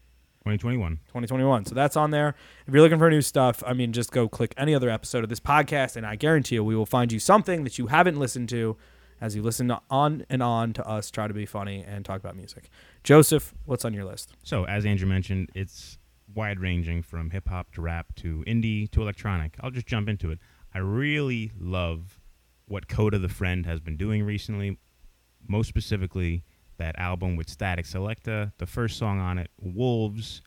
[0.45, 0.93] 2021.
[1.09, 1.67] 2021.
[1.67, 2.35] So that's on there.
[2.67, 5.31] If you're looking for new stuff, I mean, just go click any other episode of
[5.31, 8.49] this podcast, and I guarantee you, we will find you something that you haven't listened
[8.51, 8.77] to
[9.21, 12.37] as you listen on and on to us try to be funny and talk about
[12.37, 12.71] music.
[13.05, 14.33] Joseph, what's on your list?
[14.43, 15.99] So, as Andrew mentioned, it's
[16.35, 19.57] wide ranging from hip hop to rap to indie to electronic.
[19.61, 20.39] I'll just jump into it.
[20.75, 22.21] I really love
[22.67, 24.79] what Kota the Friend has been doing recently,
[25.47, 26.45] most specifically
[26.77, 28.53] that album with Static Selektah.
[28.59, 30.43] The first song on it, Wolves,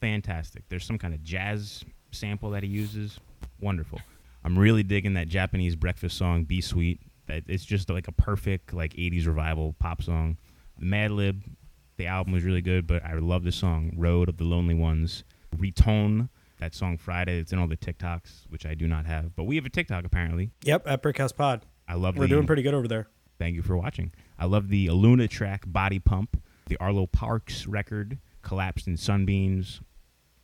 [0.00, 0.64] fantastic.
[0.68, 3.18] There's some kind of jazz sample that he uses,
[3.60, 4.00] wonderful.
[4.44, 7.00] I'm really digging that Japanese breakfast song, Be Sweet.
[7.26, 10.36] That it's just like a perfect like 80s revival pop song.
[10.80, 11.42] Madlib,
[11.96, 15.24] the album was really good, but I love the song Road of the Lonely Ones.
[15.56, 16.28] Riton,
[16.60, 17.38] that song Friday.
[17.38, 20.04] It's in all the TikToks, which I do not have, but we have a TikTok
[20.04, 20.50] apparently.
[20.64, 21.62] Yep, at Brickhouse Pod.
[21.88, 22.18] I love it.
[22.18, 23.08] We're the, doing pretty good over there.
[23.38, 24.12] Thank you for watching.
[24.38, 29.80] I love the Aluna track Body Pump, the Arlo Parks record Collapsed in Sunbeams,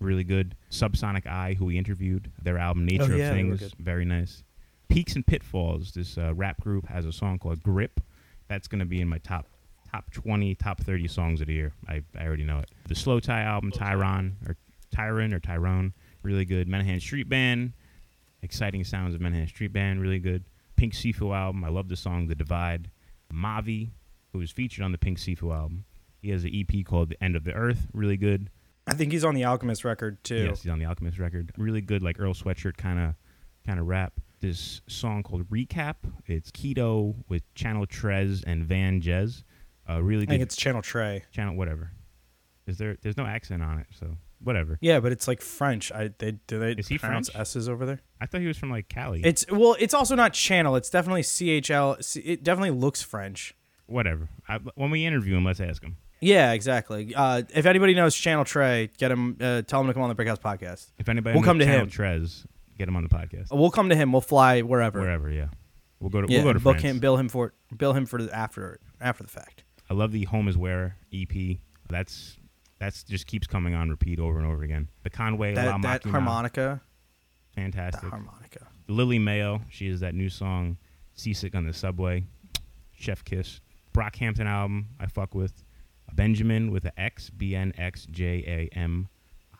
[0.00, 0.56] really good.
[0.70, 4.42] Subsonic Eye, who we interviewed, their album Nature Oh, yeah, of Things, very nice.
[4.92, 8.00] Peaks and Pitfalls, this uh, rap group has a song called Grip.
[8.48, 9.46] That's going to be in my top
[9.90, 11.72] top 20, top 30 songs of the year.
[11.88, 12.70] I, I already know it.
[12.88, 14.56] The Slowthai album, Tyron, or
[14.94, 16.68] Tyron or Tyrone, really good.
[16.68, 17.72] Menahan Street Band,
[18.42, 20.44] exciting sounds of Menahan Street Band, really good.
[20.76, 22.90] Pink Siifu album, I love the song The Divide.
[23.32, 23.90] Mavi,
[24.32, 25.84] who was featured on the Pink Siifu album,
[26.20, 28.50] he has an EP called The End of the Earth, really good.
[28.86, 30.44] I think he's on the Alchemist record too.
[30.44, 31.52] Yes, he's on the Alchemist record.
[31.56, 33.14] Really good, like Earl Sweatshirt kind of
[33.66, 34.14] kind of rap.
[34.42, 35.94] This song called Recap.
[36.26, 39.44] It's Kito with Channel Tres and VanJess.
[39.88, 41.22] Uh, really I think it's Channel Trey.
[41.30, 41.54] channel.
[41.54, 41.92] Whatever.
[42.66, 42.96] Is there?
[43.00, 44.78] There's no accent on it, so whatever.
[44.80, 45.92] Yeah, but it's like French.
[45.92, 47.40] I they do they Is he pronounce French?
[47.42, 48.00] S's over there?
[48.20, 49.20] I thought he was from like Cali.
[49.24, 50.74] It's well, it's also not channel.
[50.74, 52.02] It's definitely CHL.
[52.02, 53.54] C- It definitely looks French.
[53.86, 54.28] whatever.
[54.48, 55.98] I, when we interview him, let's ask him.
[56.20, 57.14] Yeah, exactly.
[57.14, 59.36] Uh, if anybody knows Channel Trey, get him.
[59.40, 60.90] Uh, tell him to come on the Brickhouse podcast.
[60.98, 61.90] If anybody We'll knows come to Channel him.
[61.90, 62.44] Trez,
[62.82, 63.48] get him on the podcast.
[63.52, 64.10] We'll come to him.
[64.12, 65.00] We'll fly wherever.
[65.00, 65.48] Wherever, yeah.
[66.00, 66.96] We'll go to Yeah, we'll go to book France.
[66.96, 69.62] him, bill him for bill him for the after after the fact.
[69.88, 71.58] I love the Home is Where EP.
[71.88, 72.36] That's
[72.80, 74.88] that's just keeps coming on repeat over and over again.
[75.04, 76.80] The Conway La That, that Machina, harmonica,
[77.54, 78.08] that fantastic.
[78.10, 78.66] harmonica.
[78.88, 80.76] Lily Mayo, she has that new song,
[81.14, 82.24] Seasick on the Subway,
[82.92, 83.60] Chef Kiss.
[83.94, 85.62] Brockhampton album, I fuck with.
[86.14, 89.08] Benjamin with a X, B N X J A M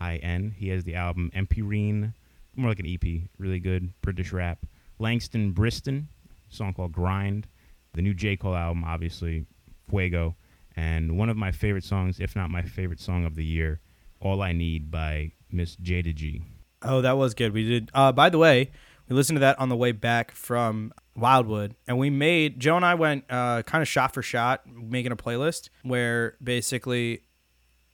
[0.01, 0.55] I N.
[0.57, 2.15] He has the album Empirine,
[2.57, 4.65] more like an EP, really good British rap.
[4.99, 6.09] Langston Briston,
[6.49, 7.47] song called Grind.
[7.95, 8.37] The new J.
[8.37, 9.47] Cole album, obviously,
[9.89, 10.37] Fuego.
[10.77, 13.81] And one of my favorite songs, if not my favorite song of the year,
[14.21, 16.43] All I Need by Miss Jada G.
[16.83, 17.53] Oh, that was good.
[17.53, 17.91] We did.
[17.93, 18.71] Uh, by the way,
[19.09, 22.85] we listened to that on the way back from Wildwood, and we made Joe and
[22.85, 27.21] I went uh, kind of shot for shot, making a playlist where basically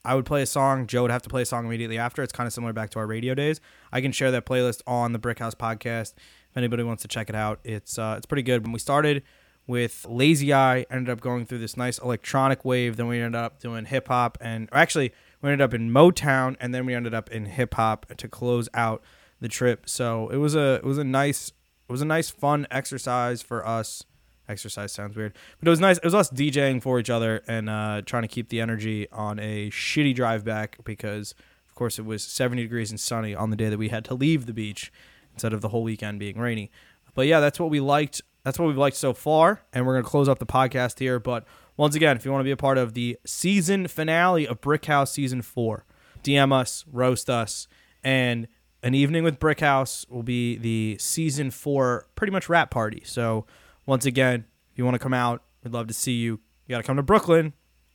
[0.05, 2.23] I would play a song, Joe would have to play a song immediately after.
[2.23, 3.61] It's kind of similar back to our radio days.
[3.93, 6.15] I can share that playlist on the Brickhouse podcast
[6.51, 7.61] if anybody wants to check it out.
[7.65, 8.63] It's uh, it's pretty good.
[8.63, 9.23] When we started
[9.67, 12.97] with Lazy Eye, ended up going through this nice electronic wave.
[12.97, 16.75] Then we ended up doing hip hop, and actually we ended up in Motown, and
[16.75, 19.03] then we ended up in hip hop to close out
[19.41, 19.89] the trip.
[19.89, 21.53] So it was a it was a nice
[21.89, 24.05] It was a nice, fun exercise for us.
[24.49, 25.99] Exercise sounds weird, but it was nice.
[25.99, 29.39] It was us DJing for each other and uh, trying to keep the energy on
[29.39, 31.35] a shitty drive back because,
[31.69, 34.15] of course, it was 70 degrees and sunny on the day that we had to
[34.15, 34.91] leave the beach
[35.35, 36.71] instead of the whole weekend being rainy.
[37.15, 38.23] But yeah, that's what we liked.
[38.45, 41.19] That's what we've liked so far, and we're gonna close up the podcast here.
[41.19, 41.45] But
[41.77, 44.87] once again, if you want to be a part of the season finale of Brick
[44.87, 45.85] House season four,
[46.23, 47.69] DM us, roast us,
[48.03, 48.49] and
[48.83, 53.03] an evening with Brick House will be the season four pretty much rap party.
[53.05, 53.47] So
[53.89, 56.41] once again, if you want to come out, we'd love to see you.
[56.67, 57.55] You got to come to Brooklyn.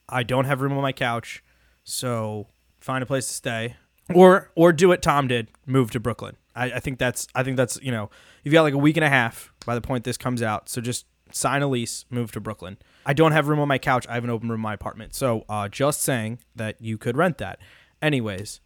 [0.09, 1.43] I don't have room on my couch,
[1.83, 2.47] so
[2.79, 3.75] find a place to stay,
[4.13, 6.35] or or do what Tom did, move to Brooklyn.
[6.55, 8.09] I, I think that's I think that's you know
[8.43, 10.81] you've got like a week and a half by the point this comes out, so
[10.81, 12.77] just sign a lease, move to Brooklyn.
[13.05, 14.07] I don't have room on my couch.
[14.09, 17.15] I have an open room in my apartment, so uh, just saying that you could
[17.15, 17.59] rent that.
[18.01, 18.61] Anyways,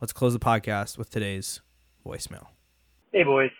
[0.00, 1.60] let's close the podcast with today's
[2.06, 2.46] voicemail.
[3.12, 3.50] Hey, boys.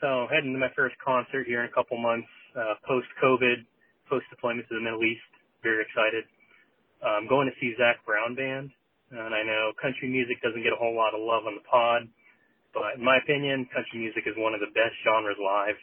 [0.00, 3.66] So, heading to my first concert here in a couple months, uh, post COVID,
[4.08, 5.26] post deployment to the Middle East.
[5.62, 6.24] Very excited.
[7.04, 8.72] I'm going to see Zac Brown Band,
[9.12, 12.08] and I know country music doesn't get a whole lot of love on the pod,
[12.72, 15.76] but in my opinion, country music is one of the best genres live,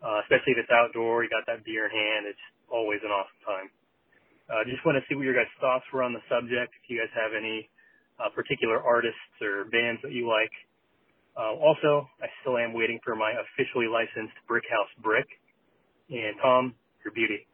[0.00, 1.22] uh, especially if it's outdoor.
[1.22, 2.22] You got that beer in hand.
[2.24, 3.68] It's always an awesome time.
[4.48, 6.72] Uh, just want to see what your guys' thoughts were on the subject.
[6.72, 7.68] If you guys have any
[8.18, 10.52] uh, particular artists or bands that you like.
[11.36, 15.28] Uh, also, I still am waiting for my officially licensed Brickhouse brick.
[16.10, 17.46] And Tom, your beauty.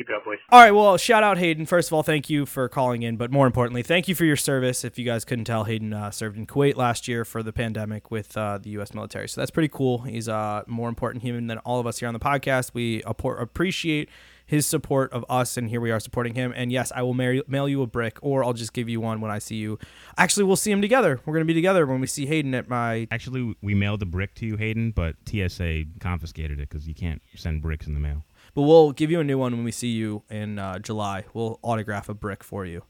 [0.00, 0.38] Keep it up, boys.
[0.48, 0.70] All right.
[0.70, 1.66] Well, shout out Hayden.
[1.66, 4.34] First of all, thank you for calling in, but more importantly, thank you for your
[4.34, 4.82] service.
[4.82, 8.10] If you guys couldn't tell, Hayden uh, served in Kuwait last year for the pandemic
[8.10, 8.94] with uh, the U.S.
[8.94, 9.28] military.
[9.28, 9.98] So that's pretty cool.
[9.98, 12.70] He's a more important human than all of us here on the podcast.
[12.72, 14.08] We appreciate
[14.46, 16.54] his support of us, and here we are supporting him.
[16.56, 19.20] And yes, I will mail, mail you a brick, or I'll just give you one
[19.20, 19.78] when I see you.
[20.16, 21.20] Actually, we'll see him together.
[21.26, 23.06] We're gonna be together when we see Hayden at my.
[23.10, 27.20] Actually, we mailed a brick to you, Hayden, but TSA confiscated it because you can't
[27.36, 28.24] send bricks in the mail.
[28.54, 31.24] But we'll give you a new one when we see you in uh, July.
[31.34, 32.82] We'll autograph a brick for you.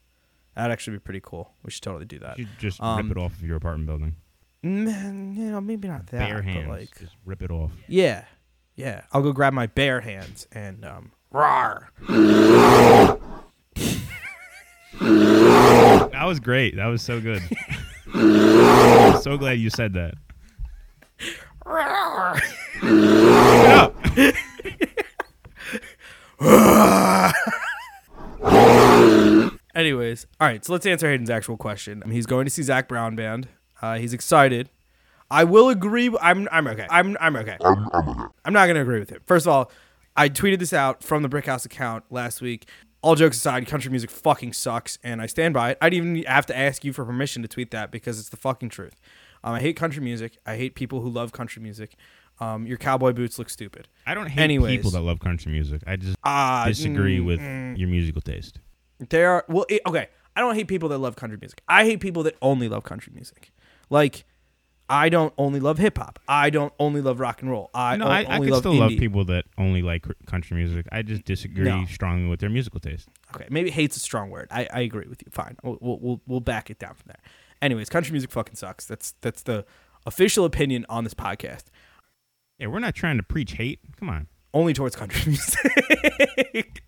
[0.57, 1.53] That'd actually be pretty cool.
[1.63, 2.39] We should totally do that.
[2.39, 4.17] You just Um, rip it off of your apartment building.
[4.63, 6.19] Man, you know, maybe not that.
[6.29, 6.69] Bare but, hands.
[6.69, 7.73] like, just rip it off.
[7.89, 8.25] yeah,
[8.77, 9.03] yeah.
[9.13, 11.87] I'll go grab my bare hands and um, rawr.
[15.01, 16.77] That was great.
[16.77, 17.43] That was so good.
[19.23, 20.15] So glad you said that.
[21.21, 21.37] It
[23.71, 23.95] up.
[29.75, 30.65] Anyways, all right.
[30.65, 32.03] So let's answer Hayden's actual question.
[32.03, 33.49] I mean, he's going to see Zac Brown band.
[33.81, 34.69] Uh, he's excited.
[35.31, 36.11] I will agree.
[36.21, 36.87] I'm I'm okay.
[36.91, 37.57] I'm I'm okay.
[37.65, 37.87] I'm,
[38.45, 39.21] I'm not gonna agree with him.
[39.27, 39.71] First of all,
[40.17, 42.69] I tweeted this out from the Brickhouse account last week.
[43.03, 45.79] All jokes aside, country music fucking sucks, and I stand by it.
[45.81, 48.37] I didn't even have to ask you for permission to tweet that because it's the
[48.37, 49.01] fucking truth.
[49.43, 50.37] Um, I hate country music.
[50.45, 51.95] I hate people who love country music.
[52.41, 53.87] Um, your cowboy boots look stupid.
[54.07, 54.79] I don't hate Anyways.
[54.79, 55.83] people that love country music.
[55.87, 57.77] I just Ah, disagree mm, with mm.
[57.79, 58.59] your musical taste.
[58.99, 60.09] There are well, it, okay.
[60.35, 61.61] I don't hate people that love country music.
[61.69, 63.53] I hate people that only love country music.
[63.91, 64.25] Like,
[64.89, 66.19] I don't only love hip hop.
[66.27, 67.71] I don't only love rock and roll.
[67.75, 70.87] I no, I, I only could love still love people that only like country music.
[70.91, 71.85] I just disagree No.
[71.87, 73.09] strongly with their musical taste.
[73.35, 74.49] Okay, maybe hate's a strong word.
[74.51, 75.31] I, I agree with you.
[75.31, 77.21] Fine, we'll, we'll we'll we'll back it down from there.
[77.63, 78.87] Anyways, country music fucking sucks.
[78.87, 79.65] That's that's the
[80.07, 81.65] official opinion on this podcast.
[82.61, 83.81] Yeah, we're not trying to preach hate.
[83.99, 84.27] Come on.
[84.53, 86.83] only towards country music.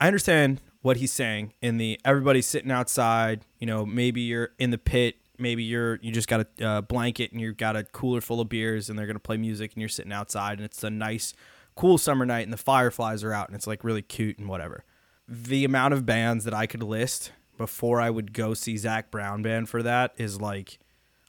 [0.00, 3.44] I understand what he's saying in the everybody's sitting outside.
[3.58, 5.16] You know, maybe you're in the pit.
[5.38, 8.48] Maybe you're you just got a uh, blanket and you've got a cooler full of
[8.48, 11.34] beers and they're gonna play music and you're sitting outside and it's a nice,
[11.76, 14.84] cool summer night and the fireflies are out and it's like really cute and whatever.
[15.28, 19.42] The amount of bands that I could list before I would go see Zac Brown
[19.42, 20.78] band for that is like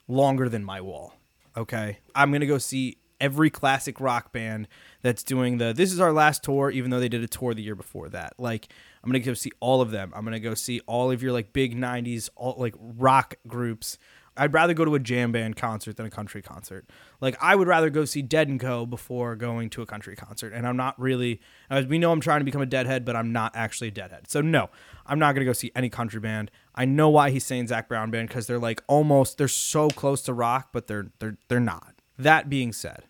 [0.08, 1.14] longer than my wall.
[1.56, 2.00] Okay.
[2.16, 4.68] I'm going to go see every classic rock band
[5.02, 7.62] that's doing the this is our last tour even though they did a tour the
[7.62, 8.34] year before that.
[8.38, 8.68] Like
[9.04, 10.12] I'm to go see all of them.
[10.14, 13.98] I'm to go see all of your like big 90s all like rock groups.
[14.38, 16.90] I'd rather go to a jam band concert than a country concert.
[17.20, 20.54] Like I would rather go see Dead and Co before going to a country concert.
[20.54, 23.32] And I'm not really as we know I'm trying to become a deadhead, but I'm
[23.32, 24.30] not actually a deadhead.
[24.30, 24.70] So no,
[25.06, 26.50] I'm not gonna go see any country band.
[26.74, 30.22] I know why he's saying Zac Brown band because they're like almost they're so close
[30.24, 31.96] to rock, but they're they're they're not.
[32.18, 33.04] That being said,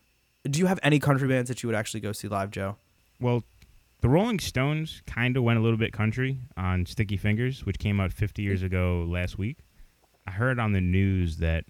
[0.50, 2.78] do you have any country bands that you would actually go see live, Joe?
[3.20, 3.44] Well,
[4.02, 8.00] the Rolling Stones kind of went a little bit country on Sticky Fingers, which came
[8.00, 9.58] out 50 years ago last week.
[10.26, 11.66] I heard on the news that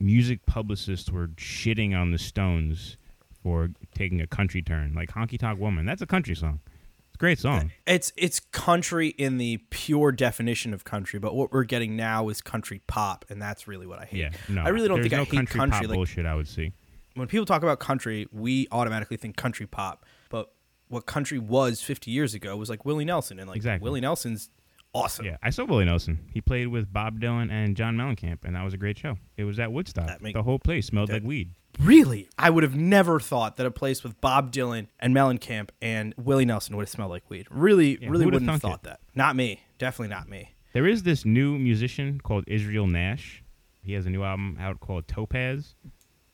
[0.00, 2.96] music publicists were shitting on the Stones
[3.42, 5.84] for taking a country turn, like Honky Tonk Woman.
[5.86, 6.60] That's a country song.
[7.08, 7.70] It's a great song.
[7.86, 12.40] It's it's country in the pure definition of country, but what we're getting now is
[12.42, 14.18] country pop, and that's really what I hate.
[14.18, 15.80] Yeah, no, I really don't think I hate country, country.
[15.80, 16.26] pop like, bullshit.
[16.26, 16.72] I would see.
[17.16, 20.04] When people talk about country, we automatically think country pop.
[20.30, 20.52] But
[20.88, 23.84] what country was 50 years ago was like Willie Nelson, and like Exactly.
[23.84, 24.50] Willie Nelson's
[24.94, 25.26] awesome.
[25.26, 26.20] Yeah, I saw Willie Nelson.
[26.32, 29.16] He played with Bob Dylan and John Mellencamp, and that was a great show.
[29.36, 30.06] It was at Woodstock.
[30.06, 31.50] That make- the whole place smelled like weed.
[31.78, 36.14] Really, I would have never thought that a place with Bob Dylan and Mellencamp and
[36.16, 37.46] Willie Nelson would have smelled like weed.
[37.50, 38.84] Really, Yeah, really wouldn't have thought it?
[38.84, 39.00] that.
[39.14, 39.60] Not me.
[39.76, 40.54] Definitely not me.
[40.72, 43.42] There is this new musician called Israel Nash.
[43.82, 45.74] He has a new album out called Topaz,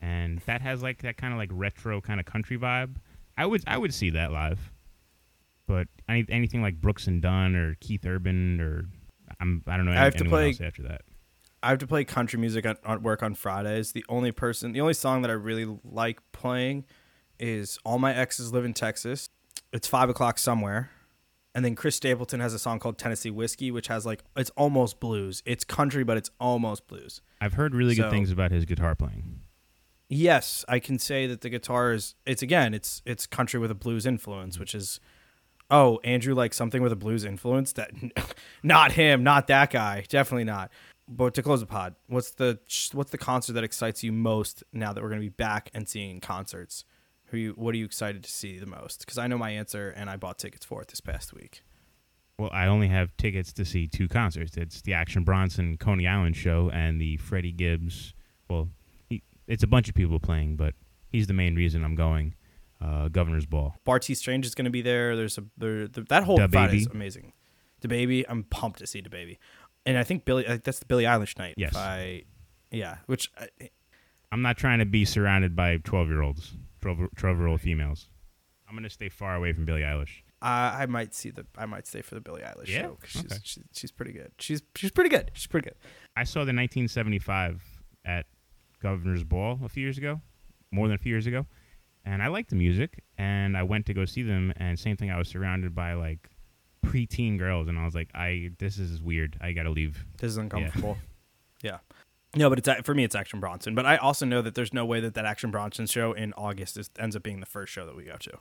[0.03, 2.97] and that has like that kind of like retro kind of country vibe.
[3.39, 4.71] I would I would see that live,
[5.67, 8.85] but any, anything like Brooks and Dunn or Keith Urban or
[9.41, 11.03] I'm I don't know I have to play- else after that.
[11.65, 13.93] I have to play country music at, at work on Fridays.
[13.93, 16.85] The only person, the only song that I really like playing
[17.39, 19.29] is "All My Exes Live in Texas."
[19.73, 20.91] It's five o'clock somewhere,
[21.55, 24.99] and then Chris Stapleton has a song called "Tennessee Whiskey," which has like it's almost
[24.99, 25.41] blues.
[25.47, 27.23] It's country, but it's almost blues.
[27.41, 29.39] I've heard really good So- things about his guitar playing.
[30.15, 32.17] Yes, I can say that the guitar is.
[32.27, 35.01] It's again, it's it's country with a blues influence, which is.
[35.71, 37.73] Oh, Andrew likes something with a blues influence.
[37.73, 37.93] That,
[38.63, 40.05] not him, not that guy.
[40.07, 40.71] Definitely not.
[41.09, 42.59] But to close the pod, what's the
[42.93, 45.89] what's the concert that excites you most now that we're going to be back and
[45.89, 46.85] seeing concerts?
[47.27, 49.01] Who you, what are you excited to see the most?
[49.01, 51.63] Because I know my answer, and I bought tickets for it this past week.
[52.39, 54.59] Well, I only have tickets to see two concerts.
[54.59, 58.13] It's the Action Bronson Coney Island show and the Freddie Gibbs.
[58.51, 58.69] Well,
[59.53, 60.75] it's a bunch of people playing, but
[61.09, 62.35] he's the main reason I'm going.
[62.81, 63.77] Uh, Governor's Ball.
[63.87, 65.15] Bartees Strange is going to be there.
[65.17, 67.33] There's a there, the, that whole Friday is amazing.
[67.81, 69.39] DaBaby, I'm pumped to see DaBaby,
[69.87, 70.45] and I think Billy.
[70.47, 71.55] I think that's the Billie Eilish night.
[71.57, 71.73] Yes.
[71.73, 72.23] If I,
[72.71, 72.97] yeah.
[73.07, 73.49] Which I,
[74.33, 78.09] I'm not trying to be surrounded by 12 year olds, 12 year old females.
[78.69, 80.23] I'm gonna stay far away from Billie Eilish.
[80.41, 82.83] I I might see the I might stay for the Billie Eilish Yeah?
[82.83, 83.39] show 'cause she's, Okay.
[83.45, 84.33] she's she's pretty good.
[84.39, 85.31] She's she's pretty good.
[85.35, 85.77] She's pretty good.
[86.17, 87.63] I saw the 1975
[88.05, 88.27] at
[88.83, 90.21] Governor's Ball a few years ago,
[90.71, 91.47] more than a few years ago,
[92.05, 93.03] and I liked the music.
[93.19, 95.11] And I went to go see them, and same thing.
[95.11, 96.29] I was surrounded by like
[96.85, 99.39] preteen girls, and I was like, I this is weird.
[99.41, 100.05] I gotta leave.
[100.19, 100.99] This is uncomfortable.
[101.63, 101.79] Yeah.
[102.35, 103.77] No, but it's for me it's Action Bronson.
[103.77, 106.77] But I also know that there's no way that that Action Bronson show in August
[106.77, 108.33] is, ends up being the first show that we go to.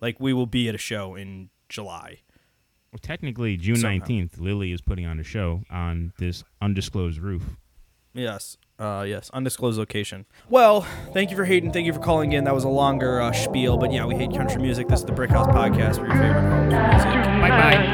[0.00, 2.22] Like we will be at a show in July.
[2.92, 3.76] Well, technically, June.
[3.76, 7.56] 19th, Lily is putting on a show on this undisclosed roof.
[8.14, 8.56] Yes.
[8.78, 9.30] Uh, yes.
[9.32, 10.26] Undisclosed location.
[10.50, 10.82] Well,
[11.12, 11.72] thank you for hating.
[11.72, 12.44] Thank you for calling in.
[12.44, 14.88] That was a longer uh, spiel, but yeah, we hate country music.
[14.88, 17.04] This is the Brick House Podcast for your favorite home music.
[17.40, 17.93] Bye bye.